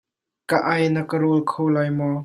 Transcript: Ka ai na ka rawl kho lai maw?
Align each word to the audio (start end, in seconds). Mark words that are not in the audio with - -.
Ka 0.49 0.57
ai 0.71 0.85
na 0.93 1.01
ka 1.09 1.15
rawl 1.21 1.41
kho 1.49 1.63
lai 1.75 1.89
maw? 1.97 2.15